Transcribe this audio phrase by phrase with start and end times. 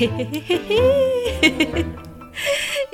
[0.00, 0.58] 嘿嘿嘿
[1.42, 1.84] 嘿嘿，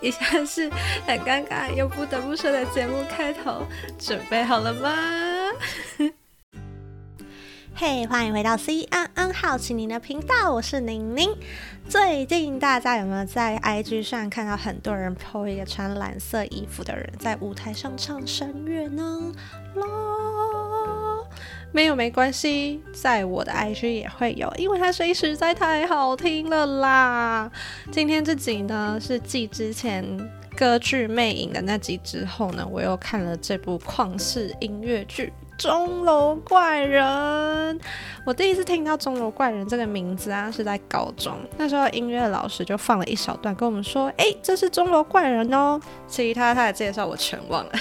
[0.02, 0.68] 以下是
[1.06, 3.64] 很尴尬又不得不说的节目开头，
[3.96, 4.92] 准备好了吗？
[7.76, 11.30] 嘿，欢迎回到 C N N 好奇您的频道，我是宁宁。
[11.88, 19.32] 最近大家有没有在 IG 上看到很多人 po 一个穿蓝色衣服的人在舞台上唱声乐呢？
[21.76, 27.52] 没有没关系，在我的 IG 也会有，因为它声音实在太好听了啦。
[27.92, 30.02] 今天这集呢是继之前
[30.56, 35.30] 歌剧魅影的那集之后呢，我又看了这部旷世音乐剧。
[35.58, 37.80] 钟楼怪人，
[38.26, 41.32] 我第一次听到钟楼怪人这个名字啊，是在高中。
[41.56, 47.72] 那时候音乐老师就放了一小段，跟我们说：“哎，这是钟楼怪人哦。”其他他的介绍我全忘了，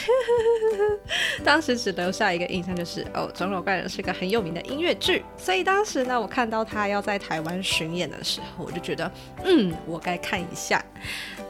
[1.44, 5.24] 当时只留下一个印象，就是哦，钟楼怪人是个很有名的音乐剧。
[5.38, 9.12] 所以当时呢，我看到他要在台湾巡演的时候，我就觉得，
[9.44, 10.84] 嗯，我该看一下。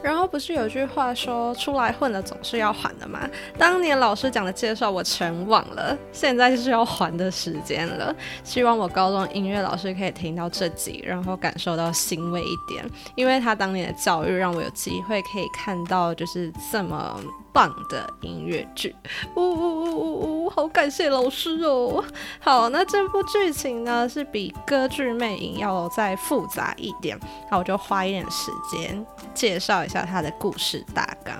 [0.02, 3.28] 然后不是有句话说“出来混了总是要还的”吗？
[3.56, 5.96] 当年老师讲的介绍我全忘了。
[6.16, 12.82] 现在就是要还的时间了，希望我高中音乐老师可以听到这集，然后感受到欣慰一点，
[13.14, 17.20] 因为他当年的教育让我有机会可以看到就是这么
[17.52, 18.96] 棒的音乐剧。
[19.34, 22.02] 呜呜呜呜呜，好感谢老师哦。
[22.40, 31.36] 好，那这部剧情呢是比歌剧魅影要再复杂一点，那我就花一点时间介绍一下它的故事大纲。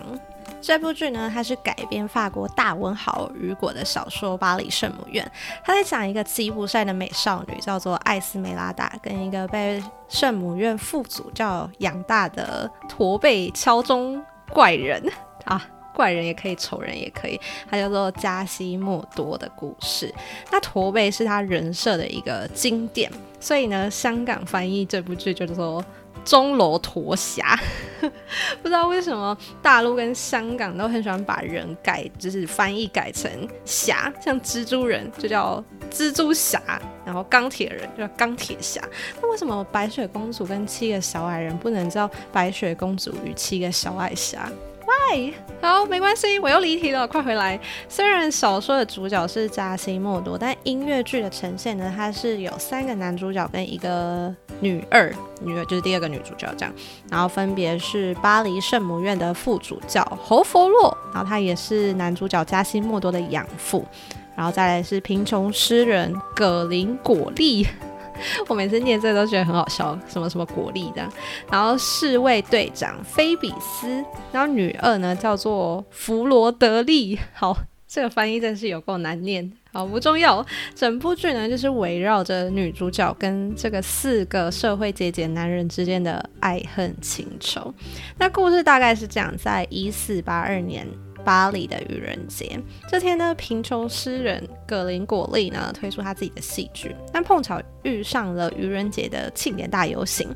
[0.66, 5.24] 这部剧呢，它是改编法国大文豪雨果的小说《巴黎圣母院》。
[5.64, 15.00] 他在讲一个吉普赛的美少女，叫做艾斯梅拉达，跟一个被圣母院父祖叫养大的驼背敲钟怪人
[15.44, 20.12] 啊，怪人也可以，丑人也可以，他叫做加西莫多的故事。
[20.50, 25.84] 那驼背是他人设的一个经典，所以呢，香港翻译这部剧就是说。
[26.26, 27.58] 钟楼驼侠，
[28.60, 33.30] 不知道为什么大陆跟香港都很喜欢把人改，就是翻译改成
[33.64, 36.60] 侠，像蜘蛛人就叫蜘蛛侠，
[37.06, 38.82] 然后钢铁人就叫钢铁侠。
[39.22, 44.50] 那为什么白雪公主跟七个小矮人不能叫白雪公主与七个小矮侠？
[45.10, 47.58] 喂，好，没关系，我又离题了，快回来。
[47.88, 56.74] 虽然小说的主角是扎西莫多，但音乐剧的呈现呢，它是有三个男主角跟一个女二，女二就是第二个女主角这样。
[57.08, 63.86] 然后分别是巴黎圣母院的副主教侯佛洛，然后他也是男主角加西莫多的养父。
[64.34, 67.66] 然后再来是贫穷诗人葛林果利。
[68.48, 71.12] 我每次念这都觉得很好笑，什么什么果粒这样，
[71.50, 77.56] 然后侍卫队长菲比斯，然后女二呢叫做弗罗德利， 好，
[77.86, 80.44] 这个翻译真是有够难念，好不重要，
[80.74, 87.72] 整部剧呢就是围绕着女主角跟这个四个社会阶级男人之间的爱恨情仇，
[88.18, 90.86] 那故事大概是这样，在一四八二年。
[91.26, 92.56] 巴黎的愚人节
[92.88, 100.28] 这天呢，贫穷诗人葛林果利呢推出他自己的戏剧，但碰巧遇上了愚人节的庆典大游行。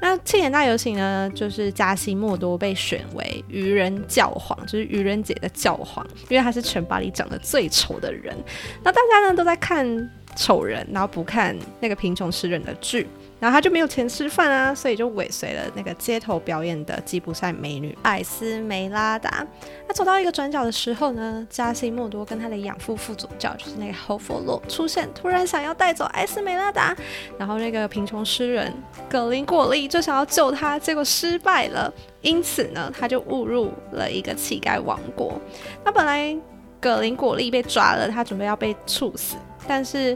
[0.00, 8.34] 那庆典大游行呢，就是加西莫多被选为愚人教皇，就是愚人节的教皇，因为他是全巴黎长得最丑的人。
[8.82, 13.06] 那大家呢都在看丑人，然后不看那个贫穷诗人的剧。
[13.40, 19.46] 然后他就没有钱吃饭啊，所以就尾随了那个街头表演的吉普赛美女艾斯梅拉达。
[19.88, 26.94] 他走到一个转角的时候呢，加西莫多跟他的养父副主教，就是那个侯佛洛出现，突然想要带走艾斯梅拉达。
[27.38, 28.70] 然后那个贫穷诗人
[29.08, 31.92] 格林果利就想要救他，结果失败了。
[32.20, 35.40] 因此呢，他就误入了一个乞丐王国。
[35.82, 36.36] 那本来
[36.78, 39.36] 葛林果利被抓了，他准备要被处死，
[39.66, 40.14] 但是。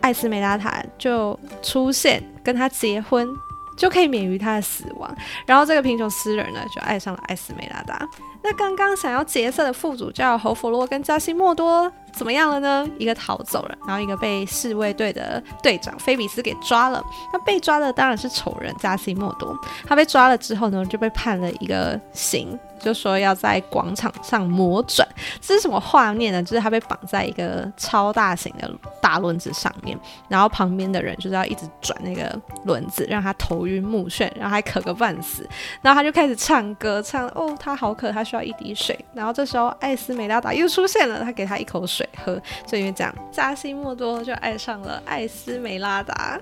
[0.00, 3.28] 艾斯梅拉塔就出现，跟他结婚，
[3.76, 5.14] 就可以免于他的死亡。
[5.46, 8.08] 然后这个贫穷诗人呢，就爱上了艾斯梅拉达。
[8.42, 12.88] 那刚刚想要劫色的副主教侯弗洛跟加西莫多怎么样了呢？
[12.98, 17.04] 一个逃走了，然后一个被侍卫队的队长菲比斯给抓了。
[17.34, 19.54] 那被抓的当然是丑人加西莫多。
[19.86, 22.58] 他被抓了之后呢，就被判了一个刑。
[22.80, 25.06] 就说要在广场上魔转，
[25.40, 26.42] 这是什么画面呢？
[26.42, 29.98] 就是他被绑在一个超大型的大轮子上面，
[30.28, 35.48] 然后旁边的人就是要一直转那个轮子，让他头晕目眩，然后还渴个半死。
[35.82, 38.98] 然后他就开始唱歌，唱哦，他好渴，他需要一滴水。
[39.12, 42.40] 然后这时候艾斯梅拉达又出现了，他给他一口水喝。
[42.66, 46.40] 就因为这样，扎西莫多就爱上了艾斯梅拉达。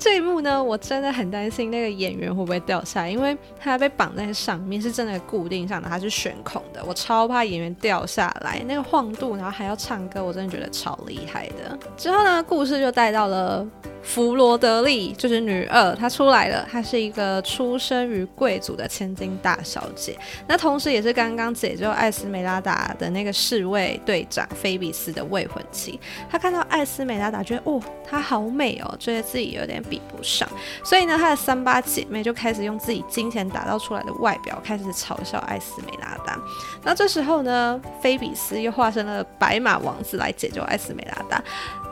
[0.00, 5.60] 这一幕呢，我真的很担心那个演员会不会掉下来，因为他被绑在上面是真的固定。
[5.68, 11.78] 上的他是悬空的，我超怕演员掉下来，那个晃度，然后还要唱歌，我真的觉得超厉害的。
[11.98, 13.64] 之后呢，故事就带到了
[14.02, 20.18] 弗罗德利就是女二，她出来了，她是一个出生于贵族的千金大小姐，
[20.48, 26.00] 那同时也是刚刚解救艾斯梅拉达的那个侍卫队长菲比斯的未婚妻。
[26.30, 30.48] 她看到艾斯梅拉达，觉得哦，她好美哦，觉得自己有点比不上，
[30.82, 36.38] 所以呢，她的三八姐妹就开始用自己金钱打造出来的外表，开始嘲笑艾斯梅拉达。
[36.82, 41.42] 那这时候呢，菲比斯又化身了白马王子来解救艾斯梅拉达。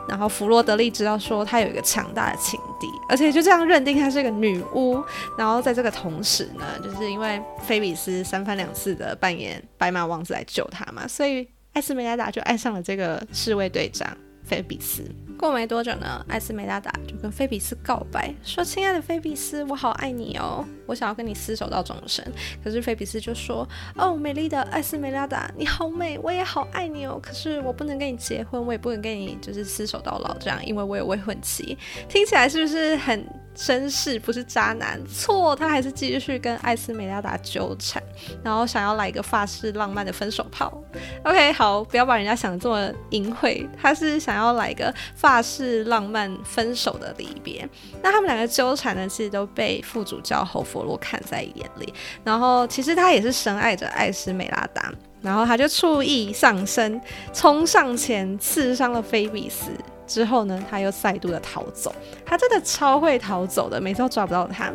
[0.07, 4.99] 然后弗洛德利知道说他有一个强大的情敌，而且就这样认定她是个女巫。
[5.37, 14.09] 然后在这个同时呢，就是因为菲比斯三番两次的扮演白马王子来救她嘛，所以艾斯梅拉达就爱上了这个侍卫队长
[14.43, 15.03] 菲比斯。
[15.39, 22.29] 过没多久呢，艾斯梅拉达就跟菲比斯告白，说：“亲爱的菲比斯，我好爱你哦，我想要跟你厮守到终身。”
[22.61, 27.17] 可是菲比斯就说：“哦，美丽的艾斯梅拉达，你好美，我也好爱你哦。
[27.23, 31.77] 可是我不能跟你结婚，我也不能跟你就是厮守到老，这样，因为我有未婚妻。
[32.09, 33.25] 听起来是不是很？”
[33.59, 38.01] 绅士不是渣男，错，他还是继续跟艾斯梅拉达纠缠，
[38.41, 40.81] 然后想要来一个法式浪漫的分手炮。
[41.25, 47.67] OK，好，不要把人家想的这么淫秽，他是想要来一个法式浪漫分手的离别。
[48.01, 54.89] 那他们两个纠缠呢，其实都被副主教侯佛罗看在眼里，然后其实他也是深爱着艾斯梅拉达，
[55.21, 56.99] 然后他就醋意上身，
[57.33, 59.69] 冲上前刺伤了菲比斯。
[60.09, 61.93] 之后呢，他又再度的逃走，
[62.25, 64.73] 他真的超会逃走的，每次都抓不到他。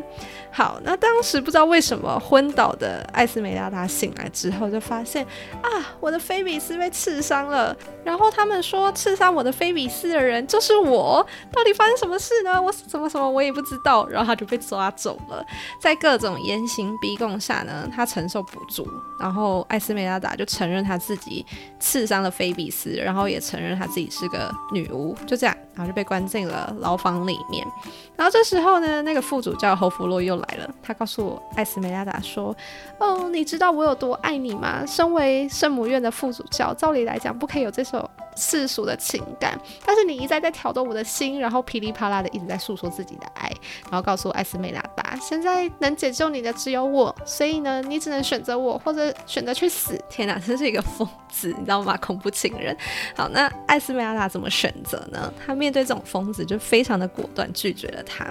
[0.53, 5.27] 好，那当时不知道为什么昏倒的艾斯梅拉达醒来之后，就发现
[5.61, 7.77] 啊，我的菲比斯被刺伤了。
[8.05, 12.63] 然后他们说刺伤我的菲比斯的人就是我，到底发生什么事呢？
[12.63, 14.07] 我什么什么我也不知道。
[14.07, 15.45] 然后他就被抓走了，
[15.81, 18.87] 在各种严刑逼供下呢，他承受不住。
[19.19, 21.45] 然后艾斯梅拉达就承认他自己
[21.81, 25.17] 刺伤了菲比斯，然后也承认他自己是个女巫。
[25.27, 27.67] 就这样，然后就被关进了牢房里面。
[28.17, 30.71] 然后这时候呢，那个副主教侯弗洛又来了。
[30.83, 32.55] 他告诉我艾斯梅拉达说
[32.99, 34.85] ：“哦，你知道我有多爱你吗？
[34.87, 39.59] 身为圣母院的副主教，照理来讲不可以有这首世俗的情感。
[39.85, 43.51] 但是你一再在挑逗我的心，然后噼里啪啦的一直在诉说自己的爱，
[43.91, 50.01] 然后告诉艾斯梅拉达，现在能解救你的只有我，所以呢，你只能选择我，或者选择去死。
[50.09, 51.97] 天哪，真是一个疯子，你知道吗？
[51.97, 52.77] 恐怖情人。
[53.17, 55.33] 好，那艾斯梅拉达怎么选择呢？
[55.45, 58.25] 他面对这种疯子，就非常的果断拒绝了他。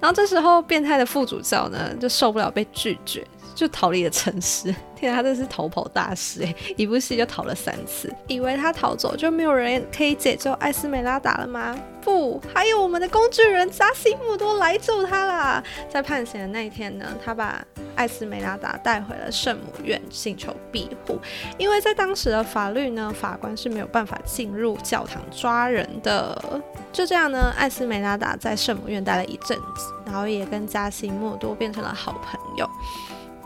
[0.00, 3.26] 然后这时候，变态的副主教呢，就受不了被拒绝。
[3.58, 6.54] 就逃离了城市， 天啊，他真是逃跑大师哎！
[6.76, 11.76] 一部戏就逃了三次，以为他逃走就没有人可以解救艾斯梅拉达了吗？
[12.00, 15.64] 不，还有我们的工具人扎西姆多来救他啦！
[15.90, 17.60] 在判刑的那一天呢，他把
[17.96, 21.18] 艾斯梅拉达带回了圣母院，请求庇护。
[21.58, 26.62] 因为在当时的法律呢，法官是没有办法进入教堂抓人的。
[26.92, 32.70] 就这样呢，艾斯梅拉达在圣母院待了一阵子，然后也跟扎西莫多变成了好朋友。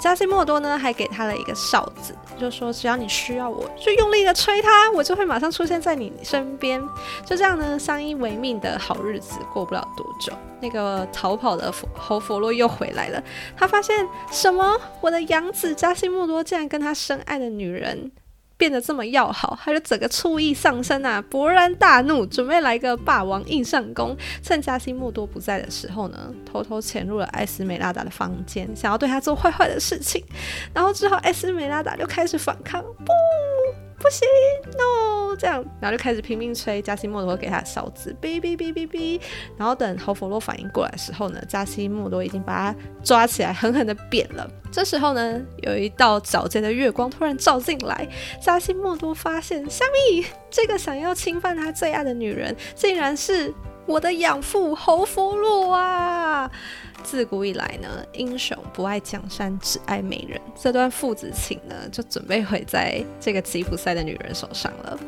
[0.02, 6.82] 加西莫多呢，还给他了一个哨子，就说只要你需要我，就用力的吹它，我就会马上出现在你身边。
[7.24, 13.22] 就这样呢，相依为命的好日子过不了多久，那个逃跑的佛侯佛洛又回来了。
[13.56, 14.76] 他发现什么？
[15.00, 18.10] 我的养子加西莫多竟然跟他深爱的女人。
[18.62, 24.16] 变得这么要好，他就整个醋意上身啊，勃然大怒，准备来个霸王硬上弓。
[24.40, 30.24] 趁加西莫多不在的时候呢，偷偷潜入了艾斯美拉达的房间，想要对他做坏坏的事情。
[30.72, 33.51] 然后之后，艾斯美拉达就开始反抗，不。
[34.02, 34.26] 不行
[34.72, 39.20] ，no，这样，然后就开始拼命吹加西莫多给他的哨子，哔哔哔哔哔。
[39.56, 44.50] 然后等侯佛洛反应过来的时候呢，加西莫多已经把他抓起来，狠狠的扁了。
[44.72, 48.08] 这时候呢，有一道皎洁的月光突然照进来，
[48.40, 53.54] 加西莫多发现，虾米，这个想要侵犯他最爱的女人，竟然是
[53.86, 56.50] 我的养父侯佛洛啊！
[57.02, 60.40] 自古以来呢，英雄不爱江山，只爱美人。
[60.58, 64.98] 这段父子情呢，就准备毁在这个吉普赛的女人手上了。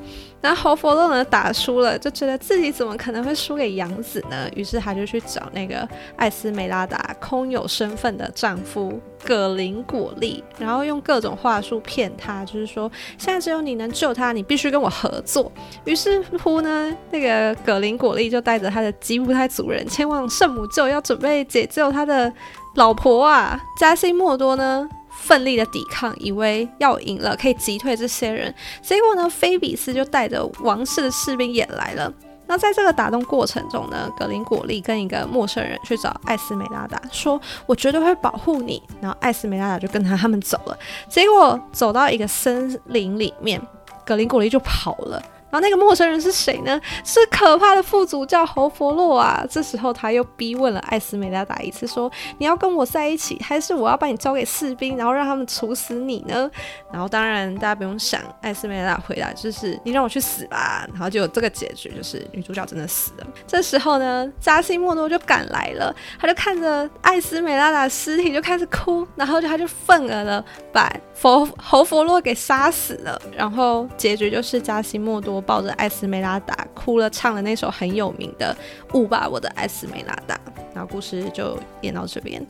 [0.40, 4.48] 那侯佛洛呢，打输了，就觉得自己怎么可能会输给杨子呢？
[4.54, 15.50] 于是他就去找那个艾斯梅拉达空有身份的丈夫葛林果利，然后用各种话术骗他，就是说现在只有你能救他，你必须跟我合作。
[15.86, 22.32] 于是乎呢，那个葛林果利就带着他的吉普赛族人前往圣母救，要准备解救他的
[22.74, 23.60] 老婆啊。
[23.78, 24.88] 加西莫多呢？
[25.22, 28.52] 奋力的抵抗，以为要赢了，可以击退这些人。
[28.82, 32.12] 结果呢，菲比斯就带着王室的士兵也来了。
[32.46, 40.76] 那在这个打斗过程中呢，格林果利跟一个陌生人去找艾斯梅拉达，说：“我绝对会保护你。”然后艾斯梅拉达就跟他他们走了。
[41.08, 43.58] 结果走到一个森林里面，
[44.04, 45.22] 格林果利就跑了。
[45.54, 46.80] 然后那个陌生人是谁呢？
[47.04, 49.46] 是可怕的副主教侯佛洛啊！
[49.48, 56.50] 这时候他又逼问了艾斯梅拉达一次，说：“你要跟我在一起，还是我要把你交给士兵，然后让他们处死你呢？”
[56.92, 63.26] 然后当然大家不用想，艾斯梅拉达回答就是：“你让我去死吧！”然后就有这个结局，就是女主角真的死了。
[63.46, 73.16] 这时候呢，扎西莫多就赶来了，他就看着艾斯梅拉达尸体就开始哭，然后就他就愤而的把佛侯佛洛给杀死了。
[73.36, 75.43] 然后结局就是扎西莫多。
[75.46, 78.56] 抱着艾斯梅拉达哭了，唱了那首很有名的
[78.98, 80.34] 《雾吧，我的艾斯梅拉达》，
[80.74, 82.44] 然后故事就演到这边。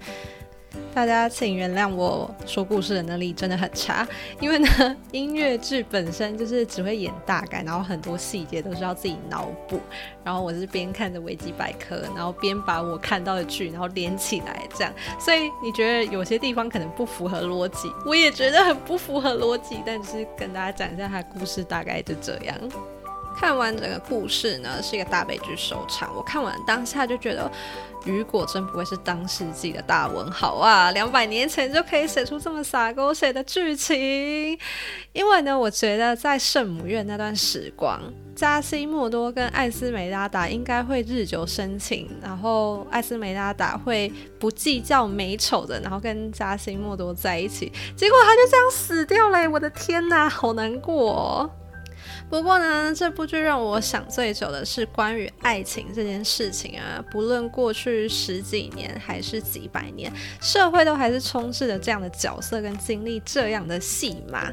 [0.95, 4.07] 大家请原谅我说故事的能力真的很差，
[4.41, 4.69] 因为呢，
[5.11, 9.81] 音乐剧本身就是只会演大概，然后很多细节都是要自己脑补。
[10.23, 14.93] 然后我是边看着维基百科，然后边把我看到的剧然后连起来，这样。
[15.19, 22.57] 所以你觉得有些地方可能不符合逻辑，我也觉得很不符合逻辑，但是跟大家讲一下它故事大概就这样。
[23.37, 26.15] 看完整个故事呢，是一个大悲剧收场。
[26.15, 27.51] 我看完当下就觉得，
[28.05, 30.91] 雨果真不会是当世纪的大文豪啊！
[30.93, 34.59] 两百年前就可以写出这么洒狗血的剧情。
[35.13, 38.01] 因为呢，我觉得在圣母院那段时光，
[38.35, 47.73] 加西莫多跟艾斯梅拉达应该会日久生情，然后艾斯梅拉达会不计较美丑的，然后跟加西莫多在一起。
[47.97, 51.51] 结果他就这样死掉了，我的天哪，好难过。
[52.31, 57.05] 不过呢，这部剧让我想最久的是关于爱情这件事情啊。
[57.11, 64.53] 不论过去十几年还是几百年，社会都还是充斥着这样的角色跟经历这样的戏码。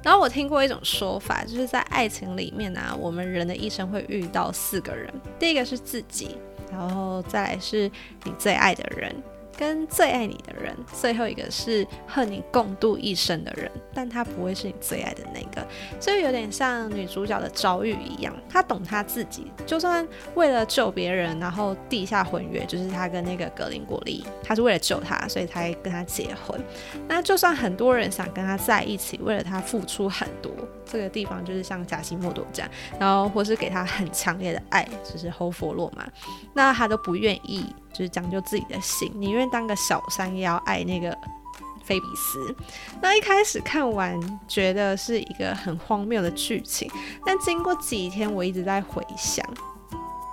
[0.00, 6.36] 然后我听过一种说法，就是在爱情里面呢，我们人的一生会遇到四个人，第一个是自己，
[6.70, 7.90] 然后再来是
[8.22, 9.12] 你最爱的人。
[9.58, 15.66] 跟最爱你的人，最后一个是和你共度一生的人，但他不会是你最爱的那个，
[15.98, 26.60] 就有点像女主角的遭遇一样，她懂她自己，就算为了救别人，然后地下婚约，就是她跟那个格林果利，她是为了救他，所以才跟他结婚。
[27.08, 30.52] 那就算很多人想跟他在一起，为了他付出很多，
[30.86, 36.06] 这个地方就是像贾西莫多这样，然后或是给他很强烈的爱，就是侯佛洛嘛，
[36.54, 37.66] 那他都不愿意。
[37.98, 41.10] 就是讲究自己的心，宁愿当个小三也要爱那个
[41.82, 42.54] 菲比斯。
[43.02, 46.88] 那一开始看完觉得是一个很荒谬的剧情，
[47.26, 49.44] 但经过几天我一直在回想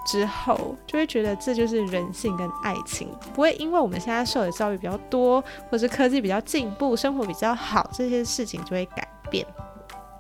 [0.05, 9.43] 之后，就会觉得这就是人性跟爱情，不会因为我们现在受的教育比较多，或是科技比较进步，生活比较好，这些事情就会改变。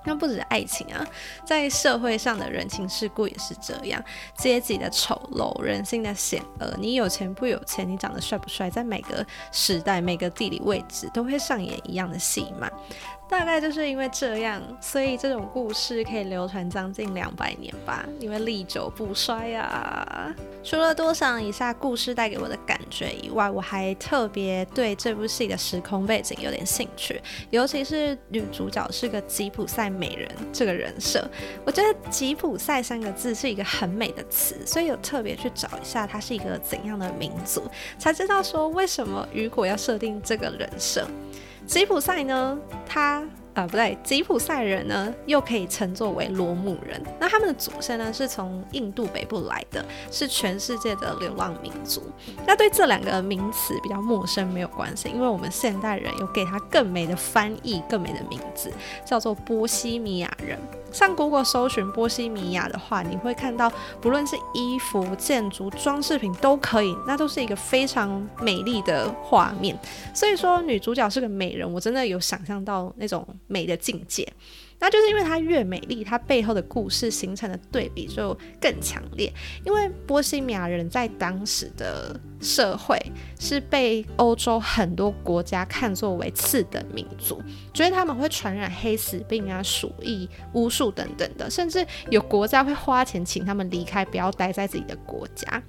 [0.05, 1.05] 那不止爱情啊，
[1.45, 4.03] 在社会上的人情世故也是这样，
[4.37, 12.69] 阶级的丑陋，人性的险恶，你有钱不有钱，你长得帅不帅，在每个时代、每个地理位置都会上演一样的戏码。
[13.27, 20.33] 大概就是因为这样，所以这种故事可以流传将近两百年吧，因为历久不衰啊。
[20.63, 31.27] 除了多想一下故事带给我的感觉以外，我还特别对这部戏的时空背景有点兴趣，尤其是女主角是个吉普赛美人这个人设。
[31.65, 37.63] 我觉得吉普赛三个字是一个很美的词，所以有特别去找一下它是一个怎样的民族，
[37.99, 41.07] 才知道说为什么雨果要设定这个人设。
[41.65, 42.57] 吉普赛呢？
[42.87, 43.23] 他
[43.55, 47.01] 啊，不对，吉普赛人呢，又可以称作为罗姆人。
[47.19, 52.03] 那他们的祖先呢，是从印度北部来的，是全世界的流浪民族。
[52.45, 58.69] 那对这两个名词比较陌生没有关系，因为我们现代人有给他更美的翻译、更美的名字，
[59.05, 60.59] 叫做波西米亚人。
[60.91, 63.69] 上 Google 搜寻波西米亚的话，你会看到
[63.99, 69.77] 不论是衣服、建筑、装饰品都可以，那都是一个非常美丽的画面。
[70.13, 74.27] 所以说，女主角是个美人，我真的有想象到那种美的境界。
[74.77, 79.31] 那就是因为它越美丽，它背后的故事形成的对比就更强烈。
[79.65, 83.01] 因为波西米亚人在当时的社会
[83.39, 87.41] 是被欧洲很多国家看作为次等民族，
[87.73, 95.63] 觉得他们会传染黑死病啊、鼠疫、巫术等等的，甚至有国家会花钱请他们离开，不要待在自己的国家。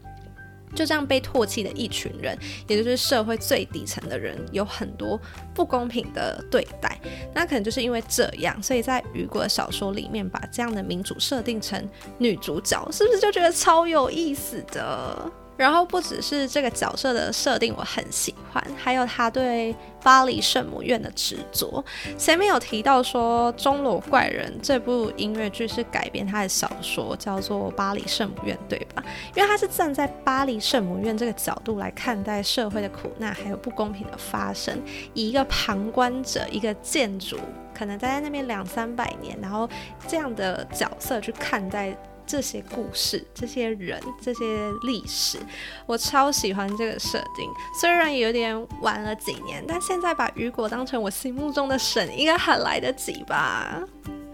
[0.75, 5.21] 就这样被唾弃的一群人，也就是社会最底层的人，有很多
[5.55, 6.99] 不公平的对待。
[7.35, 15.31] 那可能就是因为这样，所以在雨果的小说里面把这样的民主设定成女主角，是不是就觉得超有意思的？
[15.57, 21.85] 然后不只是这个角色的设定我很喜欢，还有他对巴黎圣母院的执着。
[22.19, 29.03] 前面有提到说《钟楼怪人》这部音乐剧是改编他的小说，叫做《巴黎圣母院》，对吧？
[29.35, 34.81] 因为他是站在巴黎圣母院这个角度来看待社会的苦难还有不公平的发生，
[35.15, 37.39] 以一个旁观者，一个建筑
[37.75, 39.69] 可能待在那边两三百年，然后
[40.07, 41.97] 这样的角色去看待。
[42.27, 45.39] 这些故事、这些人、这些历史，
[45.87, 47.49] 我超喜欢这个设定。
[47.81, 53.83] 虽然有点晚了几年，但现在把雨果当成我心目中的神，应该很来得及吧？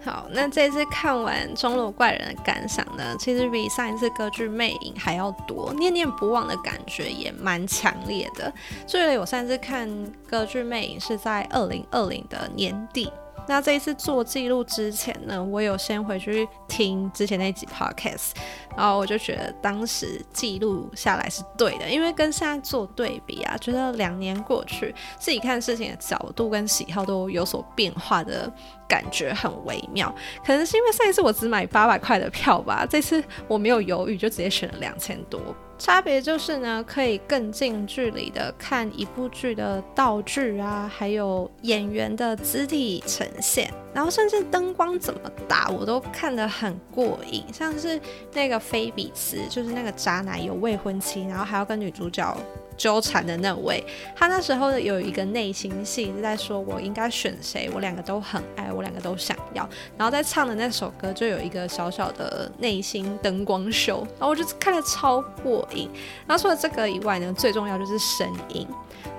[0.03, 3.15] 好，那这次看完《钟楼怪人》的感想呢？
[3.17, 8.51] 其实比上一次歌剧《魅影》还要多，念念不忘的感觉也蛮强烈的。
[8.85, 9.87] 所以我上次看
[10.29, 13.09] 歌剧《魅影》是在二零二零的年底。
[13.47, 18.31] 那这一次做记录之前呢，我有先回去听之前那集 podcast，
[18.75, 28.51] 然后我就觉得当时记录下来是对的，因为跟现在做对比啊，觉得两年过去，自己看事情的角度跟喜好都有所变化的
[28.87, 30.13] 感觉很微妙。
[30.45, 35.39] 可能是因为上一次我只买八百块的票吧，这次我没有犹豫就直接选了两千多。
[35.83, 47.43] 差别就是呢，可以更近距离的看一部剧的道具啊，还有演员的肢体呈现，然后甚至灯光怎么打，我都看得很过瘾。
[47.51, 47.99] 像是
[48.31, 52.33] 那个菲比斯，就是那个渣男有未婚妻，然后还要跟女主角。
[52.77, 53.83] 纠缠的那位，
[54.15, 57.69] 他那时候有一个内心戏是在说，我应该选谁？
[57.73, 59.67] 我两个都很爱，我两个都想要。
[59.97, 65.89] 然后在唱的那首歌就有一个小小的内心灯光秀，然后我就看得超过瘾。
[66.27, 68.67] 然后除了这个以外呢，最重要就是声音。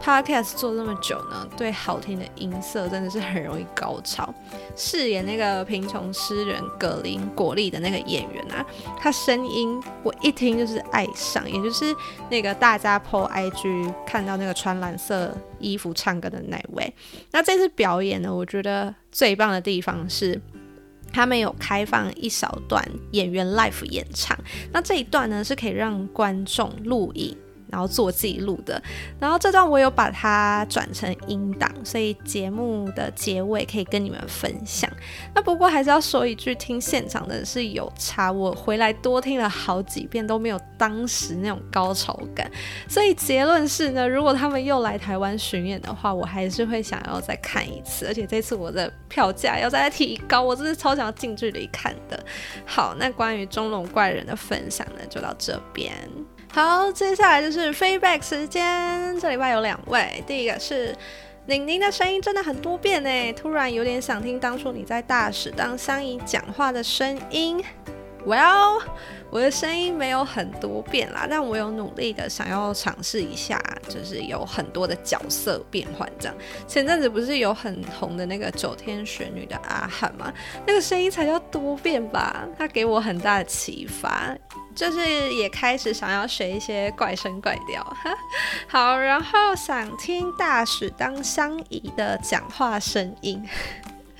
[0.04, 4.34] Podcast 做这么久呢，对好听的音色真的是很容易高潮。
[4.76, 8.62] 饰演那个贫穷诗人葛林果粒的那个演员啊，
[9.00, 11.96] 他声音我一听就是爱上，也就是
[12.28, 16.94] 那个大家 po IG 看到那个穿蓝色衣服唱歌的那位。
[17.30, 20.38] 那这次表演呢，我觉得最棒的地方是
[21.14, 24.38] 他们有开放一小段演员 live 演唱，
[24.70, 27.34] 那这一段呢是可以让观众录影。
[27.74, 28.80] 然后做记录的，
[29.18, 34.88] 然后这段我有把它转成音档，所以节目的结尾可以跟你们分享。
[35.34, 42.48] 那不过还是要说一句，听现场的是有差，我回来多听了好几遍都没有当时那种高潮感。
[42.88, 48.06] 所以结论是呢，如果他们又来台湾巡演的话，我还是会想要再看一次。
[48.06, 52.24] 而且这次我的票价要再提高，我真是超想要近距离看的。
[52.64, 55.92] 好，那关于钟龙怪人的分享呢，就到这边。
[56.54, 59.18] 好，接下来就是 feedback 时间。
[59.18, 60.96] 这礼拜有两位，第一个是
[61.46, 67.60] 宁宁的声音真的很多变呢，突然有点想听当初你在大使当香姨讲话的声音。
[68.26, 68.82] Well，
[69.30, 76.34] 我的声音没有很多变啦，但我有努力的想要尝试一下，就是有很多的角色变换这样。
[76.66, 80.32] 前阵子不是有很红的那个九天玄女的阿汉吗？
[80.66, 82.46] 那个声音才叫多变吧？
[82.58, 84.34] 他给我很大的启发。
[84.74, 87.96] 就是也开始想要学一些怪声怪调，
[88.66, 93.48] 好，然后想听大使当相宜的讲话声音。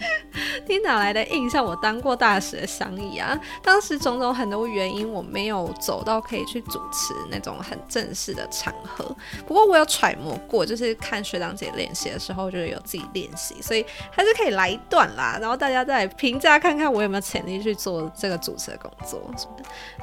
[0.67, 1.65] 你哪来的印象？
[1.65, 3.39] 我当过大使的相宜啊！
[3.63, 9.05] 当时种种很多原因，我没有走到可以去主持那种很正式的场合。
[9.47, 15.39] 不过我有揣摩过，就是看学长姐练习的时候，就有自己练习，所以还是可以来一段啦。
[15.41, 19.31] 然后大家再评价看看我有没有潜力去做这个主持的工作。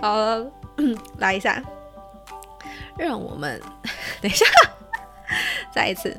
[0.01, 0.15] 好，
[1.19, 1.61] 来一下，
[2.97, 3.61] 让我们
[4.21, 4.45] 等一下，
[5.73, 6.15] 再一次。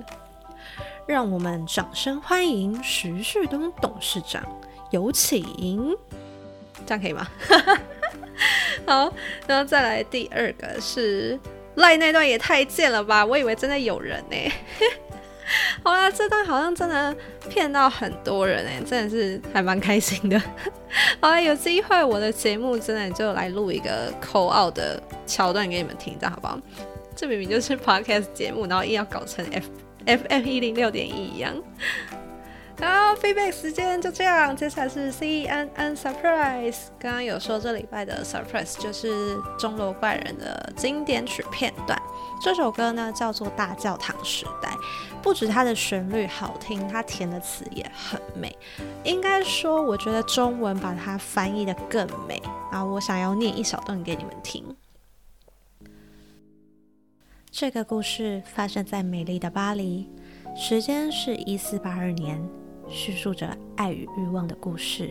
[1.07, 4.43] 让我们掌声欢迎徐旭东董事长，
[4.91, 5.97] 有请。
[6.87, 7.29] 这样可以吗？
[8.87, 9.13] 好，
[9.47, 11.39] 然后再来第二个是
[11.77, 13.25] 赖那段也太贱了吧！
[13.25, 14.37] 我以为真的有人呢。
[15.85, 17.15] 好啦，这段好像真的
[17.49, 20.41] 骗到很多人哎，真的是还蛮开心的。
[21.21, 26.59] 好啦，有机会我的节目真的就来录一个口奥的桥段给你们听，这样好不好？
[27.15, 29.67] 这明明就是 podcast 节目，然后硬要搞成 F。
[30.07, 31.55] FM 一零六点一一样，
[32.81, 34.57] 好，feedback 时间就这样。
[34.57, 42.01] 接下来是 CNN surprise，刚刚有说这礼拜的 surprise 就是钟楼怪人的经典曲片段。
[42.43, 44.69] 这首歌呢叫做《大教堂时代》，
[45.23, 48.57] 不止它的旋律好听，它填的词也很美。
[49.05, 52.43] 应该说，我觉得中文把它翻译的更美。
[52.73, 54.65] 然后我想要念一小段给你们听。
[57.55, 60.09] 这个故事发生在美丽的巴黎，
[60.57, 62.43] 时间是一四八二年，
[62.89, 65.11] 叙述着爱与欲望的故事。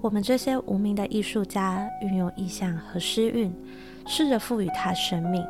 [0.00, 3.54] 我们这些无名的艺术家运用意象和诗韵，
[4.06, 5.44] 试着赋予它生命，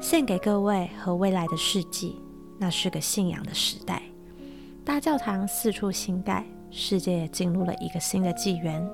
[0.00, 2.16] 献给各位和未来的世纪。
[2.58, 4.02] 那是个信仰的时代，
[4.84, 8.84] 大教堂四处新盖，世界也进入了一个新的纪元。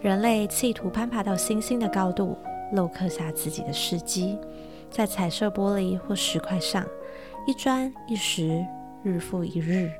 [0.00, 2.36] 人类企图攀爬到星星的高度，
[2.74, 4.36] 镂刻下自己的事迹，
[4.90, 6.86] 在彩色玻璃或石块上，
[7.46, 8.64] 一砖一石，
[9.02, 9.90] 日复一日，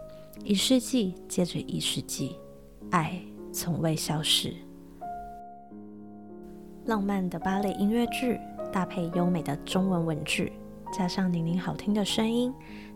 [0.45, 2.37] 一世纪接着一世纪，
[2.91, 3.21] 爱
[3.53, 4.55] 从未消失。
[6.87, 8.41] 浪漫的芭蕾音乐剧
[8.73, 10.53] 搭配优美的中文文句，
[10.93, 12.53] 加上宁宁好听的声音，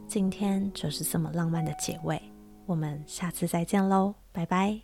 [0.06, 2.20] 今天就是这么浪漫的结尾。
[2.64, 4.80] 我们下次再见喽，拜拜。